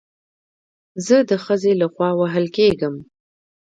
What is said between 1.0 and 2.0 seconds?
زه د خځې له